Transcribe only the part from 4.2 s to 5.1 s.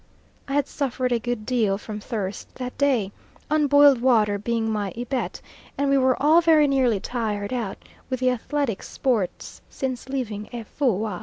being my